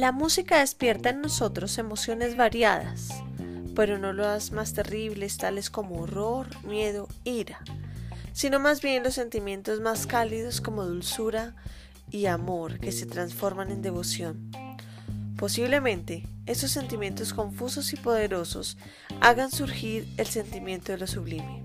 La 0.00 0.12
música 0.12 0.60
despierta 0.60 1.10
en 1.10 1.20
nosotros 1.20 1.76
emociones 1.76 2.36
variadas, 2.36 3.10
pero 3.74 3.98
no 3.98 4.12
las 4.12 4.50
más 4.50 4.72
terribles 4.72 5.36
tales 5.36 5.68
como 5.68 6.00
horror, 6.00 6.48
miedo, 6.64 7.08
ira, 7.24 7.58
sino 8.32 8.60
más 8.60 8.80
bien 8.82 9.02
los 9.02 9.14
sentimientos 9.14 9.80
más 9.80 10.06
cálidos 10.06 10.60
como 10.60 10.84
dulzura 10.84 11.54
y 12.10 12.26
amor 12.26 12.78
que 12.78 12.92
se 12.92 13.06
transforman 13.06 13.70
en 13.70 13.82
devoción. 13.82 14.50
Posiblemente 15.36 16.26
esos 16.46 16.70
sentimientos 16.70 17.34
confusos 17.34 17.92
y 17.92 17.96
poderosos 17.96 18.78
hagan 19.20 19.50
surgir 19.50 20.08
el 20.16 20.26
sentimiento 20.26 20.92
de 20.92 20.98
lo 20.98 21.06
sublime. 21.06 21.62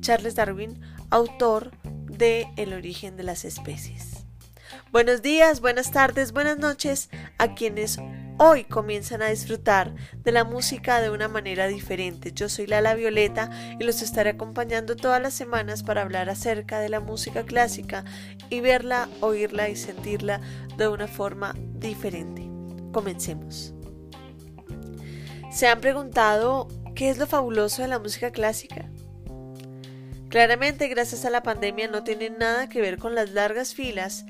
Charles 0.00 0.34
Darwin, 0.34 0.80
autor 1.10 1.72
de 2.20 2.52
El 2.56 2.74
origen 2.74 3.16
de 3.16 3.22
las 3.22 3.46
especies. 3.46 4.26
Buenos 4.92 5.22
días, 5.22 5.62
buenas 5.62 5.90
tardes, 5.90 6.32
buenas 6.32 6.58
noches 6.58 7.08
a 7.38 7.54
quienes 7.54 7.98
hoy 8.36 8.64
comienzan 8.64 9.22
a 9.22 9.30
disfrutar 9.30 9.94
de 10.18 10.30
la 10.30 10.44
música 10.44 11.00
de 11.00 11.08
una 11.08 11.28
manera 11.28 11.66
diferente. 11.66 12.32
Yo 12.32 12.50
soy 12.50 12.66
Lala 12.66 12.94
Violeta 12.94 13.48
y 13.80 13.84
los 13.84 14.02
estaré 14.02 14.30
acompañando 14.30 14.96
todas 14.96 15.22
las 15.22 15.32
semanas 15.32 15.82
para 15.82 16.02
hablar 16.02 16.28
acerca 16.28 16.78
de 16.78 16.90
la 16.90 17.00
música 17.00 17.44
clásica 17.44 18.04
y 18.50 18.60
verla, 18.60 19.08
oírla 19.20 19.70
y 19.70 19.76
sentirla 19.76 20.42
de 20.76 20.88
una 20.88 21.08
forma 21.08 21.54
diferente. 21.78 22.50
Comencemos. 22.92 23.72
¿Se 25.50 25.68
han 25.68 25.80
preguntado 25.80 26.68
qué 26.94 27.08
es 27.08 27.16
lo 27.16 27.26
fabuloso 27.26 27.80
de 27.80 27.88
la 27.88 27.98
música 27.98 28.30
clásica? 28.30 28.89
Claramente, 30.30 30.86
gracias 30.86 31.24
a 31.24 31.30
la 31.30 31.42
pandemia, 31.42 31.88
no 31.88 32.04
tiene 32.04 32.30
nada 32.30 32.68
que 32.68 32.80
ver 32.80 32.98
con 32.98 33.16
las 33.16 33.32
largas 33.32 33.74
filas 33.74 34.26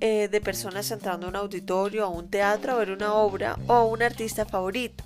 eh, 0.00 0.26
de 0.28 0.40
personas 0.40 0.90
entrando 0.90 1.26
a 1.26 1.30
un 1.30 1.36
auditorio, 1.36 2.04
a 2.04 2.08
un 2.08 2.28
teatro, 2.28 2.72
a 2.72 2.78
ver 2.78 2.90
una 2.90 3.14
obra 3.14 3.56
o 3.68 3.84
un 3.84 4.02
artista 4.02 4.44
favorito. 4.44 5.04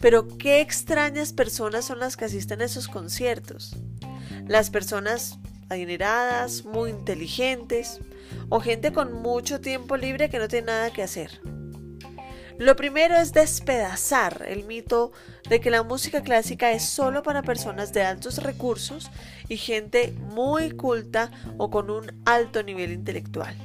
Pero 0.00 0.26
qué 0.36 0.60
extrañas 0.60 1.32
personas 1.32 1.84
son 1.84 2.00
las 2.00 2.16
que 2.16 2.24
asisten 2.24 2.60
a 2.60 2.64
esos 2.64 2.88
conciertos. 2.88 3.76
Las 4.48 4.68
personas 4.68 5.38
adineradas, 5.68 6.64
muy 6.64 6.90
inteligentes 6.90 8.00
o 8.48 8.58
gente 8.58 8.92
con 8.92 9.12
mucho 9.12 9.60
tiempo 9.60 9.96
libre 9.96 10.28
que 10.28 10.40
no 10.40 10.48
tiene 10.48 10.66
nada 10.66 10.92
que 10.92 11.04
hacer. 11.04 11.40
Lo 12.62 12.76
primero 12.76 13.16
es 13.16 13.32
despedazar 13.32 14.44
el 14.46 14.62
mito 14.62 15.10
de 15.50 15.60
que 15.60 15.68
la 15.68 15.82
música 15.82 16.22
clásica 16.22 16.70
es 16.70 16.84
solo 16.84 17.24
para 17.24 17.42
personas 17.42 17.92
de 17.92 18.04
altos 18.04 18.40
recursos 18.40 19.10
y 19.48 19.56
gente 19.56 20.14
muy 20.28 20.70
culta 20.70 21.32
o 21.58 21.70
con 21.70 21.90
un 21.90 22.22
alto 22.24 22.62
nivel 22.62 22.92
intelectual. 22.92 23.56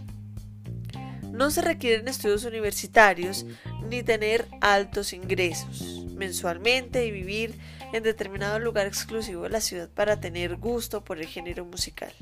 No 1.31 1.51
se 1.51 1.61
requieren 1.61 2.07
estudios 2.07 2.43
universitarios 2.45 3.45
ni 3.87 4.01
tener 4.01 4.47
altos 4.61 5.13
ingresos 5.13 6.03
mensualmente 6.15 7.05
y 7.05 7.11
vivir 7.11 7.53
en 7.93 8.01
determinado 8.01 8.57
lugar 8.57 8.87
exclusivo 8.87 9.43
de 9.43 9.49
la 9.49 9.61
ciudad 9.61 9.89
para 9.89 10.19
tener 10.19 10.55
gusto 10.55 11.03
por 11.03 11.19
el 11.19 11.27
género 11.27 11.65
musical. 11.65 12.13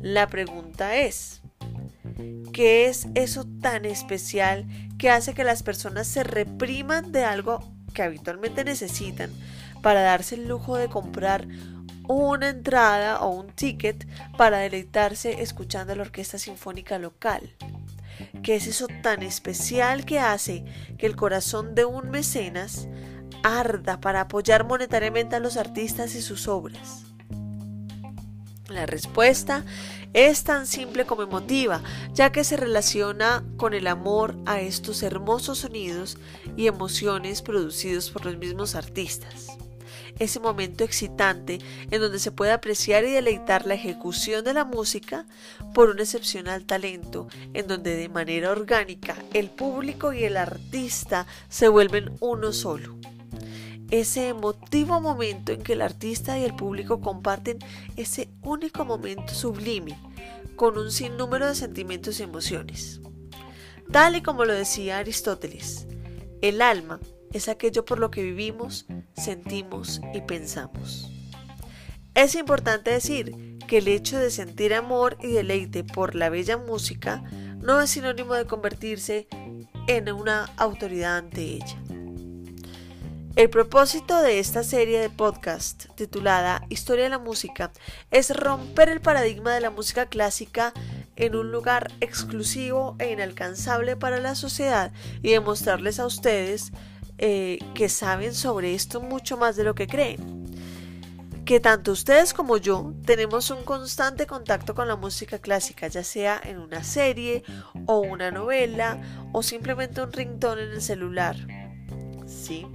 La 0.00 0.26
pregunta 0.26 0.96
es, 0.96 1.41
¿qué 2.52 2.86
es 2.86 3.06
eso 3.14 3.46
tan 3.60 3.84
especial 3.84 4.66
que 4.98 5.10
hace 5.10 5.34
que 5.34 5.44
las 5.44 5.62
personas 5.62 6.06
se 6.06 6.22
repriman 6.22 7.12
de 7.12 7.24
algo 7.24 7.60
que 7.94 8.02
habitualmente 8.02 8.64
necesitan 8.64 9.30
para 9.82 10.02
darse 10.02 10.36
el 10.36 10.48
lujo 10.48 10.76
de 10.76 10.88
comprar 10.88 11.46
una 12.08 12.48
entrada 12.48 13.20
o 13.20 13.30
un 13.30 13.48
ticket 13.48 14.06
para 14.36 14.58
deleitarse 14.58 15.42
escuchando 15.42 15.94
la 15.94 16.02
orquesta 16.02 16.38
sinfónica 16.38 16.98
local? 16.98 17.54
¿Qué 18.42 18.56
es 18.56 18.66
eso 18.66 18.86
tan 19.02 19.22
especial 19.22 20.04
que 20.04 20.18
hace 20.18 20.64
que 20.98 21.06
el 21.06 21.16
corazón 21.16 21.74
de 21.74 21.84
un 21.84 22.10
mecenas 22.10 22.88
arda 23.42 24.00
para 24.00 24.22
apoyar 24.22 24.64
monetariamente 24.64 25.36
a 25.36 25.40
los 25.40 25.56
artistas 25.56 26.14
y 26.14 26.22
sus 26.22 26.48
obras? 26.48 27.11
La 28.74 28.86
respuesta 28.86 29.64
es 30.12 30.44
tan 30.44 30.66
simple 30.66 31.06
como 31.06 31.22
emotiva, 31.22 31.82
ya 32.12 32.32
que 32.32 32.44
se 32.44 32.56
relaciona 32.56 33.44
con 33.56 33.74
el 33.74 33.86
amor 33.86 34.36
a 34.46 34.60
estos 34.60 35.02
hermosos 35.02 35.58
sonidos 35.58 36.18
y 36.56 36.66
emociones 36.66 37.42
producidos 37.42 38.10
por 38.10 38.24
los 38.24 38.36
mismos 38.36 38.74
artistas 38.74 39.56
ese 40.18 40.40
momento 40.40 40.84
excitante 40.84 41.58
en 41.90 42.00
donde 42.00 42.18
se 42.18 42.32
puede 42.32 42.52
apreciar 42.52 43.04
y 43.04 43.10
deleitar 43.10 43.66
la 43.66 43.74
ejecución 43.74 44.44
de 44.44 44.54
la 44.54 44.64
música 44.64 45.26
por 45.74 45.88
un 45.90 46.00
excepcional 46.00 46.64
talento, 46.64 47.28
en 47.54 47.66
donde 47.66 47.96
de 47.96 48.08
manera 48.08 48.50
orgánica 48.50 49.16
el 49.32 49.50
público 49.50 50.12
y 50.12 50.24
el 50.24 50.36
artista 50.36 51.26
se 51.48 51.68
vuelven 51.68 52.12
uno 52.20 52.52
solo. 52.52 52.96
Ese 53.92 54.28
emotivo 54.28 55.02
momento 55.02 55.52
en 55.52 55.62
que 55.62 55.74
el 55.74 55.82
artista 55.82 56.38
y 56.38 56.44
el 56.44 56.56
público 56.56 57.02
comparten 57.02 57.58
ese 57.98 58.30
único 58.40 58.86
momento 58.86 59.34
sublime, 59.34 59.98
con 60.56 60.78
un 60.78 60.90
sinnúmero 60.90 61.46
de 61.46 61.54
sentimientos 61.54 62.18
y 62.18 62.22
emociones. 62.22 63.02
Tal 63.90 64.16
y 64.16 64.22
como 64.22 64.46
lo 64.46 64.54
decía 64.54 64.96
Aristóteles, 64.96 65.86
el 66.40 66.62
alma 66.62 67.00
es 67.34 67.50
aquello 67.50 67.84
por 67.84 67.98
lo 67.98 68.10
que 68.10 68.22
vivimos, 68.22 68.86
sentimos 69.12 70.00
y 70.14 70.22
pensamos. 70.22 71.10
Es 72.14 72.34
importante 72.34 72.92
decir 72.92 73.58
que 73.68 73.76
el 73.76 73.88
hecho 73.88 74.18
de 74.18 74.30
sentir 74.30 74.72
amor 74.72 75.18
y 75.20 75.32
deleite 75.32 75.84
por 75.84 76.14
la 76.14 76.30
bella 76.30 76.56
música 76.56 77.22
no 77.58 77.78
es 77.82 77.90
sinónimo 77.90 78.32
de 78.32 78.46
convertirse 78.46 79.28
en 79.86 80.10
una 80.10 80.46
autoridad 80.56 81.18
ante 81.18 81.42
ella. 81.42 81.81
El 83.34 83.48
propósito 83.48 84.20
de 84.20 84.38
esta 84.38 84.62
serie 84.62 85.00
de 85.00 85.08
podcast 85.08 85.86
titulada 85.94 86.66
Historia 86.68 87.04
de 87.04 87.10
la 87.10 87.18
Música 87.18 87.72
es 88.10 88.28
romper 88.36 88.90
el 88.90 89.00
paradigma 89.00 89.54
de 89.54 89.62
la 89.62 89.70
música 89.70 90.04
clásica 90.04 90.74
en 91.16 91.34
un 91.34 91.50
lugar 91.50 91.90
exclusivo 92.00 92.94
e 92.98 93.10
inalcanzable 93.10 93.96
para 93.96 94.20
la 94.20 94.34
sociedad 94.34 94.92
y 95.22 95.30
demostrarles 95.30 95.98
a 95.98 96.04
ustedes 96.04 96.72
eh, 97.16 97.58
que 97.74 97.88
saben 97.88 98.34
sobre 98.34 98.74
esto 98.74 99.00
mucho 99.00 99.38
más 99.38 99.56
de 99.56 99.64
lo 99.64 99.74
que 99.74 99.86
creen. 99.86 100.44
Que 101.46 101.58
tanto 101.58 101.92
ustedes 101.92 102.34
como 102.34 102.58
yo 102.58 102.92
tenemos 103.06 103.50
un 103.50 103.64
constante 103.64 104.26
contacto 104.26 104.74
con 104.74 104.88
la 104.88 104.96
música 104.96 105.38
clásica, 105.38 105.88
ya 105.88 106.04
sea 106.04 106.38
en 106.44 106.58
una 106.58 106.84
serie 106.84 107.44
o 107.86 108.00
una 108.00 108.30
novela 108.30 109.00
o 109.32 109.42
simplemente 109.42 110.02
un 110.02 110.12
ringtone 110.12 110.64
en 110.64 110.72
el 110.72 110.82
celular. 110.82 111.36
Sí. 112.26 112.66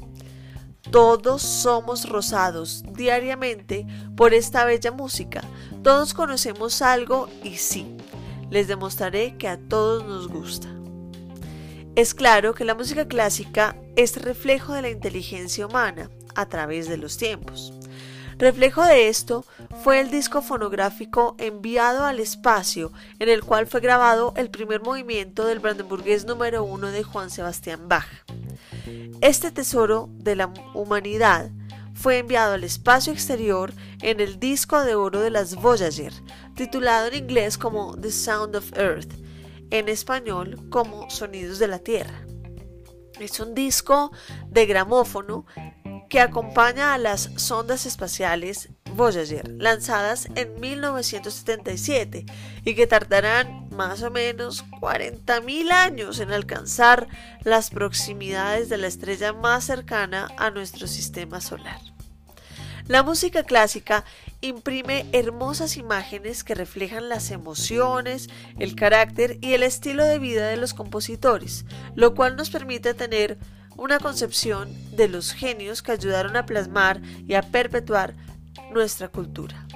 Todos 0.91 1.41
somos 1.41 2.07
rosados 2.07 2.83
diariamente 2.93 3.85
por 4.15 4.33
esta 4.33 4.65
bella 4.65 4.91
música. 4.91 5.41
Todos 5.83 6.13
conocemos 6.13 6.81
algo 6.81 7.29
y 7.43 7.57
sí, 7.57 7.97
les 8.49 8.67
demostraré 8.67 9.37
que 9.37 9.47
a 9.47 9.57
todos 9.57 10.05
nos 10.05 10.27
gusta. 10.27 10.69
Es 11.95 12.13
claro 12.13 12.53
que 12.53 12.63
la 12.63 12.75
música 12.75 13.07
clásica 13.07 13.75
es 13.95 14.21
reflejo 14.21 14.73
de 14.73 14.83
la 14.83 14.89
inteligencia 14.89 15.65
humana 15.65 16.09
a 16.35 16.47
través 16.47 16.87
de 16.87 16.97
los 16.97 17.17
tiempos. 17.17 17.73
Reflejo 18.37 18.85
de 18.85 19.07
esto 19.07 19.45
fue 19.83 19.99
el 19.99 20.11
disco 20.11 20.43
fonográfico 20.43 21.35
enviado 21.39 22.05
al 22.05 22.19
espacio, 22.19 22.91
en 23.17 23.29
el 23.29 23.43
cual 23.43 23.65
fue 23.65 23.81
grabado 23.81 24.33
el 24.37 24.51
primer 24.51 24.81
movimiento 24.81 25.45
del 25.45 25.57
brandenburgués 25.57 26.25
número 26.25 26.63
uno 26.63 26.91
de 26.91 27.01
Juan 27.01 27.31
Sebastián 27.31 27.89
Bach. 27.89 28.05
Este 29.21 29.51
tesoro 29.51 30.09
de 30.13 30.35
la 30.35 30.53
humanidad 30.75 31.49
fue 31.95 32.19
enviado 32.19 32.53
al 32.53 32.63
espacio 32.63 33.11
exterior 33.11 33.73
en 34.03 34.19
el 34.19 34.39
disco 34.39 34.83
de 34.83 34.93
oro 34.93 35.19
de 35.21 35.31
las 35.31 35.55
Voyager, 35.55 36.13
titulado 36.55 37.07
en 37.07 37.15
inglés 37.15 37.57
como 37.57 37.97
The 37.97 38.11
Sound 38.11 38.55
of 38.55 38.77
Earth, 38.77 39.11
en 39.71 39.89
español 39.89 40.69
como 40.69 41.09
Sonidos 41.09 41.57
de 41.57 41.67
la 41.67 41.79
Tierra. 41.79 42.27
Es 43.19 43.39
un 43.39 43.55
disco 43.55 44.11
de 44.49 44.67
gramófono 44.67 45.47
que 46.09 46.21
acompaña 46.21 46.93
a 46.93 46.99
las 46.99 47.31
sondas 47.37 47.87
espaciales 47.87 48.69
Voyager, 48.93 49.49
lanzadas 49.57 50.27
en 50.35 50.59
1977 50.59 52.25
y 52.63 52.75
que 52.75 52.85
tardarán 52.85 53.66
más 53.77 54.01
o 54.01 54.11
menos 54.11 54.65
40.000 54.81 55.71
años 55.71 56.19
en 56.19 56.31
alcanzar 56.31 57.07
las 57.43 57.69
proximidades 57.69 58.67
de 58.67 58.77
la 58.77 58.87
estrella 58.87 59.31
más 59.31 59.63
cercana 59.63 60.27
a 60.37 60.49
nuestro 60.49 60.87
sistema 60.87 61.39
solar. 61.39 61.79
La 62.87 63.03
música 63.03 63.43
clásica 63.43 64.03
imprime 64.41 65.05
hermosas 65.11 65.77
imágenes 65.77 66.43
que 66.43 66.55
reflejan 66.55 67.09
las 67.09 67.31
emociones, 67.31 68.29
el 68.59 68.75
carácter 68.75 69.37
y 69.41 69.53
el 69.53 69.63
estilo 69.63 70.03
de 70.05 70.19
vida 70.19 70.47
de 70.47 70.57
los 70.57 70.73
compositores, 70.73 71.65
lo 71.95 72.15
cual 72.15 72.35
nos 72.35 72.49
permite 72.49 72.93
tener 72.93 73.37
una 73.75 73.99
concepción 73.99 74.69
de 74.95 75.07
los 75.07 75.33
genios 75.33 75.83
que 75.83 75.91
ayudaron 75.91 76.35
a 76.35 76.45
plasmar 76.45 77.01
y 77.27 77.35
a 77.35 77.43
perpetuar 77.43 78.15
nuestra 78.71 79.09
cultura. 79.09 79.67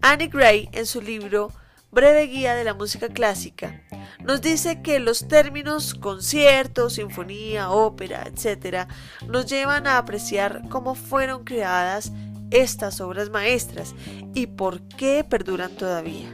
Annie 0.00 0.28
Gray, 0.28 0.68
en 0.72 0.86
su 0.86 1.00
libro 1.00 1.52
Breve 1.90 2.26
Guía 2.26 2.54
de 2.54 2.64
la 2.64 2.74
Música 2.74 3.08
Clásica, 3.08 3.82
nos 4.22 4.42
dice 4.42 4.82
que 4.82 4.98
los 4.98 5.26
términos 5.26 5.94
concierto, 5.94 6.90
sinfonía, 6.90 7.70
ópera, 7.70 8.24
etc., 8.26 8.86
nos 9.26 9.46
llevan 9.46 9.86
a 9.86 9.96
apreciar 9.96 10.68
cómo 10.68 10.94
fueron 10.94 11.44
creadas 11.44 12.12
estas 12.50 13.00
obras 13.00 13.30
maestras 13.30 13.94
y 14.34 14.48
por 14.48 14.82
qué 14.82 15.24
perduran 15.24 15.70
todavía. 15.76 16.30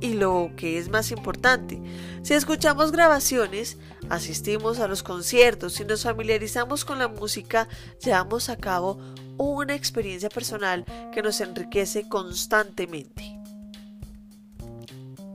Y 0.00 0.14
lo 0.14 0.52
que 0.56 0.78
es 0.78 0.88
más 0.88 1.10
importante, 1.10 1.82
si 2.22 2.34
escuchamos 2.34 2.92
grabaciones, 2.92 3.76
asistimos 4.08 4.78
a 4.78 4.86
los 4.86 5.02
conciertos 5.02 5.80
y 5.80 5.84
nos 5.84 6.04
familiarizamos 6.04 6.84
con 6.84 7.00
la 7.00 7.08
música, 7.08 7.68
llevamos 8.02 8.48
a 8.48 8.56
cabo 8.56 8.98
una 9.36 9.74
experiencia 9.74 10.28
personal 10.28 10.84
que 11.12 11.22
nos 11.22 11.40
enriquece 11.40 12.08
constantemente. 12.08 13.29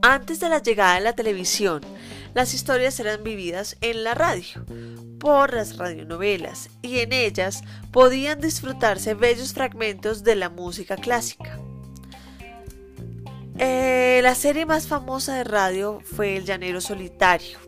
Antes 0.08 0.38
de 0.38 0.48
la 0.48 0.62
llegada 0.62 0.94
de 0.94 1.00
la 1.00 1.14
televisión, 1.14 1.80
las 2.32 2.54
historias 2.54 3.00
eran 3.00 3.24
vividas 3.24 3.76
en 3.80 4.04
la 4.04 4.14
radio, 4.14 4.64
por 5.18 5.52
las 5.52 5.78
radionovelas, 5.78 6.70
y 6.80 7.00
en 7.00 7.12
ellas 7.12 7.64
podían 7.90 8.40
disfrutarse 8.40 9.14
bellos 9.14 9.52
fragmentos 9.52 10.22
de 10.22 10.36
la 10.36 10.48
música 10.48 10.94
clásica. 10.94 11.58
Eh, 13.58 14.20
la 14.22 14.36
serie 14.36 14.64
más 14.64 14.86
famosa 14.86 15.34
de 15.34 15.42
radio 15.42 15.98
fue 16.04 16.36
El 16.36 16.44
Llanero 16.44 16.80
Solitario, 16.80 17.58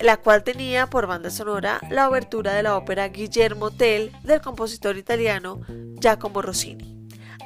la 0.00 0.16
cual 0.16 0.44
tenía 0.44 0.86
por 0.86 1.06
banda 1.06 1.28
sonora 1.28 1.78
la 1.90 2.08
obertura 2.08 2.54
de 2.54 2.62
la 2.62 2.78
ópera 2.78 3.06
Guillermo 3.08 3.70
Tell 3.70 4.12
del 4.22 4.40
compositor 4.40 4.96
italiano 4.96 5.60
Giacomo 6.00 6.40
Rossini. 6.40 6.97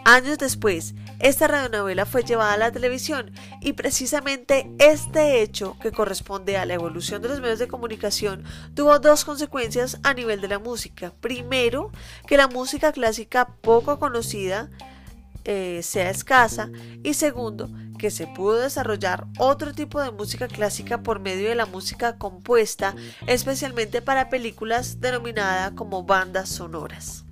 Años 0.04 0.36
después, 0.38 0.94
esta 1.20 1.46
radionovela 1.46 2.06
fue 2.06 2.24
llevada 2.24 2.54
a 2.54 2.56
la 2.56 2.72
televisión 2.72 3.30
y 3.60 3.74
precisamente 3.74 4.68
este 4.78 5.40
hecho, 5.42 5.76
que 5.80 5.92
corresponde 5.92 6.56
a 6.56 6.66
la 6.66 6.74
evolución 6.74 7.22
de 7.22 7.28
los 7.28 7.40
medios 7.40 7.60
de 7.60 7.68
comunicación, 7.68 8.42
tuvo 8.74 8.98
dos 8.98 9.24
consecuencias 9.24 10.00
a 10.02 10.12
nivel 10.12 10.40
de 10.40 10.48
la 10.48 10.58
música. 10.58 11.12
Primero, 11.20 11.92
que 12.26 12.36
la 12.36 12.48
música 12.48 12.90
clásica 12.90 13.46
poco 13.60 14.00
conocida 14.00 14.70
eh, 15.44 15.80
sea 15.84 16.10
escasa 16.10 16.70
y 17.04 17.14
segundo, 17.14 17.70
que 17.96 18.10
se 18.10 18.26
pudo 18.26 18.58
desarrollar 18.58 19.28
otro 19.38 19.72
tipo 19.72 20.00
de 20.00 20.10
música 20.10 20.48
clásica 20.48 21.04
por 21.04 21.20
medio 21.20 21.48
de 21.48 21.54
la 21.54 21.66
música 21.66 22.18
compuesta 22.18 22.96
especialmente 23.28 24.02
para 24.02 24.28
películas 24.28 25.00
denominada 25.00 25.76
como 25.76 26.02
bandas 26.02 26.48
sonoras. 26.48 27.24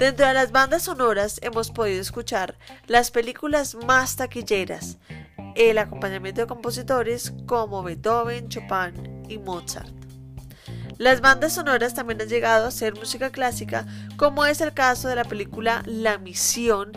Dentro 0.00 0.26
de 0.26 0.32
las 0.32 0.50
bandas 0.50 0.84
sonoras 0.84 1.38
hemos 1.42 1.70
podido 1.70 2.00
escuchar 2.00 2.56
las 2.86 3.10
películas 3.10 3.74
más 3.86 4.16
taquilleras, 4.16 4.96
el 5.56 5.76
acompañamiento 5.76 6.40
de 6.40 6.46
compositores 6.46 7.34
como 7.44 7.82
Beethoven, 7.82 8.48
Chopin 8.48 9.26
y 9.28 9.36
Mozart. 9.36 9.92
Las 10.96 11.20
bandas 11.20 11.52
sonoras 11.52 11.92
también 11.92 12.18
han 12.22 12.30
llegado 12.30 12.66
a 12.66 12.70
ser 12.70 12.94
música 12.94 13.28
clásica, 13.28 13.84
como 14.16 14.46
es 14.46 14.62
el 14.62 14.72
caso 14.72 15.06
de 15.06 15.16
la 15.16 15.24
película 15.24 15.82
La 15.84 16.16
Misión, 16.16 16.92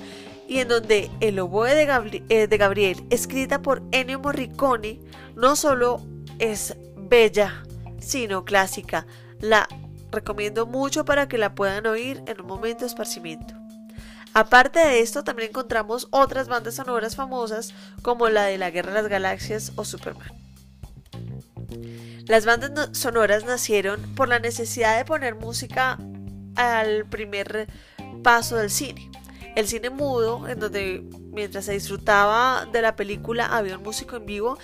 y 0.47 0.59
en 0.59 0.69
donde 0.69 1.11
El 1.19 1.37
oboe 1.41 1.75
de, 1.75 2.23
eh, 2.29 2.47
Gabriel, 2.57 3.03
escrita 3.09 3.61
por 3.61 3.83
Ennio 3.91 4.19
Morricone, 4.19 5.01
no 5.35 5.57
solo 5.57 6.01
es 6.39 6.77
bella, 6.95 7.65
sino 7.99 8.45
clásica. 8.45 9.05
La 9.41 9.67
recomiendo 10.13 10.65
mucho 10.65 11.03
para 11.03 11.27
que 11.27 11.37
la 11.37 11.55
puedan 11.55 11.85
oír 11.87 12.23
en 12.27 12.39
un 12.41 12.47
momento 12.47 12.81
de 12.81 12.87
esparcimiento. 12.87 13.55
Aparte 14.33 14.79
de 14.79 14.99
esto, 15.01 15.23
también 15.23 15.49
encontramos 15.49 16.07
otras 16.09 16.47
bandas 16.47 16.75
sonoras 16.75 17.15
famosas 17.15 17.73
como 18.01 18.29
la 18.29 18.43
de 18.45 18.57
La 18.57 18.71
Guerra 18.71 18.91
de 18.91 19.01
las 19.01 19.09
Galaxias 19.09 19.73
o 19.75 19.85
Superman. 19.85 20.31
Las 22.25 22.45
bandas 22.45 22.97
sonoras 22.97 23.45
nacieron 23.45 24.01
por 24.15 24.29
la 24.29 24.39
necesidad 24.39 24.97
de 24.97 25.05
poner 25.05 25.35
música 25.35 25.99
al 26.55 27.05
primer 27.05 27.67
paso 28.23 28.55
del 28.55 28.69
cine. 28.69 29.11
El 29.55 29.67
cine 29.67 29.91
mudo, 29.91 30.47
en 30.47 30.59
donde 30.59 31.03
mientras 31.31 31.65
se 31.65 31.73
disfrutaba 31.73 32.65
de 32.71 32.81
la 32.81 32.95
película 32.95 33.45
había 33.45 33.77
un 33.77 33.83
músico 33.83 34.15
en 34.15 34.25
vivo 34.25 34.57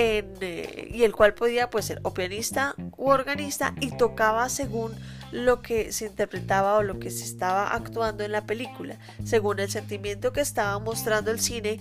eh, 0.00 0.88
y 0.94 1.02
el 1.02 1.12
cual 1.12 1.34
podía 1.34 1.70
pues, 1.70 1.86
ser 1.86 1.98
o 2.04 2.14
pianista 2.14 2.76
u 2.96 3.08
organista 3.08 3.74
y 3.80 3.96
tocaba 3.96 4.48
según 4.48 4.94
lo 5.32 5.60
que 5.60 5.90
se 5.90 6.06
interpretaba 6.06 6.76
o 6.76 6.84
lo 6.84 7.00
que 7.00 7.10
se 7.10 7.24
estaba 7.24 7.74
actuando 7.74 8.22
en 8.22 8.30
la 8.30 8.46
película. 8.46 8.96
Según 9.24 9.58
el 9.58 9.68
sentimiento 9.68 10.32
que 10.32 10.40
estaba 10.40 10.78
mostrando 10.78 11.32
el 11.32 11.40
cine, 11.40 11.80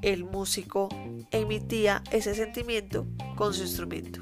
el 0.00 0.24
músico 0.24 0.88
emitía 1.30 2.02
ese 2.10 2.34
sentimiento 2.34 3.06
con 3.36 3.52
su 3.52 3.64
instrumento. 3.64 4.20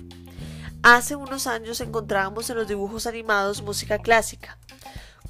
Hace 0.83 1.15
unos 1.15 1.47
años 1.47 1.81
encontrábamos 1.81 2.51
en 2.51 2.57
los 2.57 2.67
dibujos 2.67 3.07
animados 3.07 3.63
música 3.63 3.99
clásica. 3.99 4.59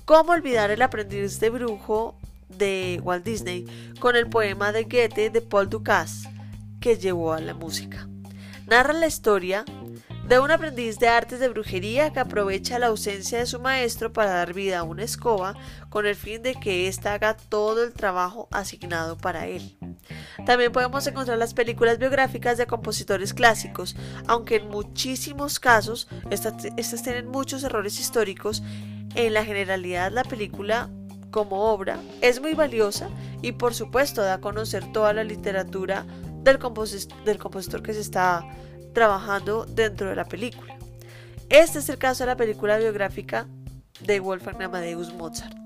¿Cómo 0.07 0.33
olvidar 0.33 0.71
el 0.71 0.81
aprendiz 0.81 1.39
de 1.39 1.51
brujo 1.51 2.17
de 2.49 2.99
Walt 3.05 3.27
Disney 3.27 3.93
con 4.01 4.17
el 4.17 4.27
poema 4.27 4.73
de 4.73 4.85
Goethe 4.85 5.29
de 5.29 5.41
Paul 5.43 5.69
Dukas 5.69 6.23
que 6.87 6.99
llevó 6.99 7.33
a 7.33 7.41
la 7.41 7.53
música? 7.53 8.09
Narra 8.69 8.93
la 8.93 9.09
historia 9.09 9.65
de 10.29 10.39
un 10.39 10.53
aprendiz 10.53 11.01
de 11.01 11.09
artes 11.09 11.41
de 11.41 11.49
brujería 11.49 12.13
que 12.13 12.21
aprovecha 12.21 12.79
la 12.79 12.87
ausencia 12.87 13.41
de 13.41 13.47
su 13.47 13.59
maestro 13.59 14.13
para 14.13 14.31
dar 14.31 14.55
vida 14.55 14.79
a 14.79 14.83
una 14.85 15.03
escoba 15.03 15.57
con 15.91 16.07
el 16.07 16.15
fin 16.15 16.45
de 16.45 16.55
que 16.55 16.87
ésta 16.87 17.13
haga 17.13 17.37
todo 17.37 17.83
el 17.83 17.93
trabajo 17.93 18.47
asignado 18.53 19.19
para 19.19 19.49
él. 19.49 19.77
También 20.45 20.71
podemos 20.71 21.05
encontrar 21.09 21.39
las 21.39 21.55
películas 21.55 21.99
biográficas 21.99 22.57
de 22.57 22.69
compositores 22.69 23.35
clásicos, 23.35 23.97
aunque 24.29 24.55
en 24.59 24.69
muchísimos 24.69 25.59
casos 25.59 26.07
estas, 26.31 26.57
tienen 27.03 27.27
muchos 27.27 27.65
errores 27.65 27.99
históricos. 27.99 28.63
En 29.17 29.35
la 29.35 29.45
generalidad 29.45 30.13
la 30.13 30.23
película 30.23 30.89
como 31.33 31.65
obra 31.65 31.99
es 32.21 32.41
muy 32.41 32.55
valiosa 32.55 33.11
y 33.43 33.53
por 33.53 33.75
supuesto 33.75 34.23
da 34.23 34.35
a 34.35 34.41
conocer 34.41 34.93
toda 34.93 35.13
la 35.13 35.25
literatura 35.25 36.07
del, 36.47 36.59
del 37.25 37.39
compositor 37.39 37.83
que 37.83 37.93
se 37.93 38.01
está 38.01 38.47
trabajando 38.95 39.67
dentro 39.67 40.09
de 40.09 40.17
la 40.17 40.25
película. 40.25 40.77
Este 41.49 41.81
es 41.81 41.89
el 41.89 41.99
caso 41.99 42.25
de 42.25 42.29
la 42.29 42.37
película 42.37 42.79
biográfica 42.79 43.47
de 44.01 44.21
Wolfgang 44.21 44.63
Amadeus 44.63 45.13
Mozart. 45.13 45.57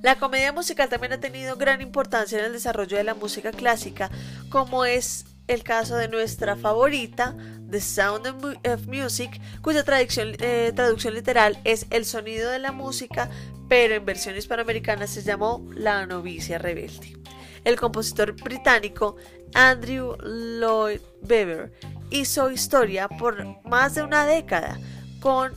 La 0.00 0.16
comedia 0.16 0.52
musical 0.52 0.88
también 0.88 1.12
ha 1.12 1.20
tenido 1.20 1.56
gran 1.56 1.80
importancia 1.80 2.38
en 2.38 2.44
el 2.46 2.52
desarrollo 2.52 2.96
de 2.96 3.04
la 3.04 3.14
música 3.14 3.50
clásica, 3.50 4.10
como 4.48 4.84
es 4.84 5.26
el 5.48 5.64
caso 5.64 5.96
de 5.96 6.08
nuestra 6.08 6.56
favorita, 6.56 7.34
The 7.68 7.80
Sound 7.80 8.26
of 8.26 8.86
Music, 8.86 9.40
cuya 9.60 9.82
traducción, 9.82 10.36
eh, 10.38 10.72
traducción 10.74 11.14
literal 11.14 11.58
es 11.64 11.86
el 11.90 12.04
sonido 12.04 12.50
de 12.50 12.60
la 12.60 12.70
música, 12.70 13.28
pero 13.68 13.94
en 13.94 14.04
versión 14.04 14.36
hispanoamericana 14.36 15.06
se 15.06 15.22
llamó 15.22 15.66
La 15.74 16.06
novicia 16.06 16.58
rebelde. 16.58 17.18
El 17.64 17.76
compositor 17.76 18.32
británico 18.32 19.16
Andrew 19.54 20.16
Lloyd 20.22 21.00
Webber 21.22 21.72
hizo 22.10 22.50
historia 22.50 23.08
por 23.08 23.44
más 23.64 23.94
de 23.94 24.02
una 24.02 24.26
década 24.26 24.78
con 25.20 25.52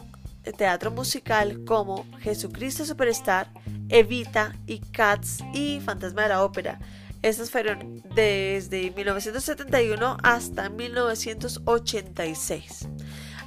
teatro 0.57 0.91
musical 0.91 1.65
como 1.65 2.05
Jesucristo 2.19 2.85
Superstar, 2.85 3.51
Evita 3.89 4.55
y 4.65 4.79
Cats 4.79 5.43
y 5.53 5.81
Fantasma 5.81 6.23
de 6.23 6.29
la 6.29 6.43
Ópera. 6.43 6.79
Estas 7.21 7.51
fueron 7.51 8.01
desde 8.15 8.89
1971 8.91 10.17
hasta 10.23 10.69
1986. 10.69 12.87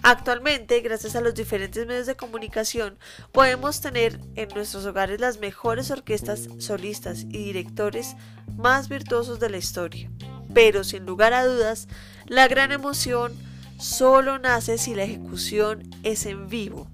Actualmente, 0.07 0.83
gracias 0.83 1.17
a 1.17 1.23
los 1.23 1.35
diferentes 1.35 1.87
medios 1.87 2.07
de 2.07 2.15
comunicación, 2.15 2.99
podemos 3.33 3.81
tener 3.81 4.21
en 4.35 4.51
nuestros 4.51 4.85
hogares 4.85 5.19
las 5.19 5.39
mejores 5.39 5.91
orquestas 5.91 6.47
solistas 6.59 7.23
y 7.23 7.43
directores 7.45 8.15
más 8.55 8.91
virtuosos 8.91 9.41
de 9.41 9.49
la 9.49 9.57
historia. 9.57 10.11
Pero 10.53 10.85
sin 10.85 11.07
lugar 11.07 11.33
a 11.33 11.47
dudas, 11.47 11.89
la 12.27 12.49
gran 12.49 12.71
emoción 12.71 13.33
solo 13.79 14.39
nace 14.39 14.77
si 14.77 14.95
la 14.95 15.05
ejecución 15.05 15.89
es 16.03 16.27
en 16.27 16.51
vivo. 16.51 16.87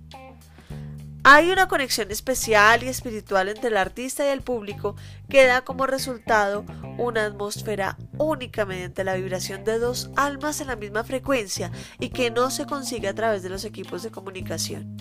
Hay 1.24 1.50
una 1.50 1.66
conexión 1.66 2.12
especial 2.12 2.84
y 2.84 2.88
espiritual 2.88 3.48
entre 3.48 3.70
el 3.70 3.76
artista 3.76 4.24
y 4.24 4.28
el 4.28 4.42
público 4.42 4.94
que 5.28 5.46
da 5.46 5.62
como 5.62 5.88
resultado 5.88 6.64
una 6.96 7.26
atmósfera 7.26 7.98
única 8.20 8.64
mediante 8.64 9.04
la 9.04 9.14
vibración 9.14 9.64
de 9.64 9.78
dos 9.78 10.10
almas 10.16 10.60
en 10.60 10.68
la 10.68 10.76
misma 10.76 11.04
frecuencia 11.04 11.70
y 11.98 12.10
que 12.10 12.30
no 12.30 12.50
se 12.50 12.66
consigue 12.66 13.08
a 13.08 13.14
través 13.14 13.42
de 13.42 13.48
los 13.48 13.64
equipos 13.64 14.02
de 14.02 14.10
comunicación. 14.10 14.96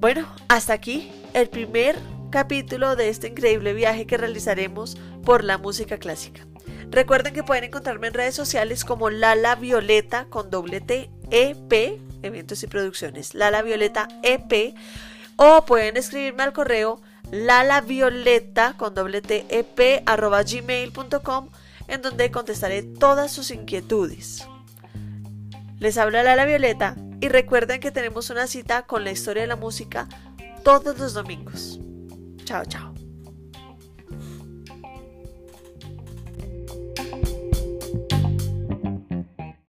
Bueno, 0.00 0.26
hasta 0.48 0.72
aquí 0.72 1.10
el 1.32 1.48
primer 1.48 1.96
capítulo 2.30 2.96
de 2.96 3.08
este 3.08 3.28
increíble 3.28 3.72
viaje 3.72 4.06
que 4.06 4.16
realizaremos 4.16 4.96
por 5.24 5.44
la 5.44 5.58
música 5.58 5.98
clásica. 5.98 6.46
Recuerden 6.90 7.34
que 7.34 7.42
pueden 7.42 7.64
encontrarme 7.64 8.08
en 8.08 8.14
redes 8.14 8.34
sociales 8.34 8.84
como 8.84 9.10
Lala 9.10 9.54
Violeta 9.54 10.26
con 10.26 10.50
doble 10.50 10.80
T 10.80 11.10
EP 11.30 12.00
eventos 12.22 12.62
y 12.62 12.66
producciones, 12.66 13.34
Lala 13.34 13.62
Violeta 13.62 14.08
EP, 14.22 14.74
o 15.36 15.64
pueden 15.64 15.96
escribirme 15.96 16.42
al 16.42 16.52
correo 16.52 17.00
lalavioleta 17.32 18.76
con 18.76 18.94
doble 18.94 19.22
e 19.26 20.02
arroba 20.06 20.42
gmail.com 20.44 21.48
en 21.88 22.02
donde 22.02 22.30
contestaré 22.30 22.82
todas 22.82 23.32
sus 23.32 23.50
inquietudes. 23.50 24.46
Les 25.80 25.98
habla 25.98 26.22
Lala 26.22 26.44
Violeta 26.44 26.94
y 27.20 27.28
recuerden 27.28 27.80
que 27.80 27.90
tenemos 27.90 28.30
una 28.30 28.46
cita 28.46 28.82
con 28.82 29.02
la 29.02 29.10
historia 29.10 29.42
de 29.42 29.48
la 29.48 29.56
música 29.56 30.08
todos 30.62 30.98
los 30.98 31.14
domingos. 31.14 31.80
Chao, 32.44 32.64
chao. 32.66 32.91